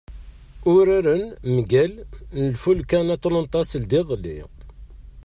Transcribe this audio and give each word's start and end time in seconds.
Uraren 0.75 1.23
mgal 1.55 1.93
Ifulka 2.47 2.99
n 3.07 3.13
Atlanta 3.15 3.61
sendiḍelli. 3.71 4.37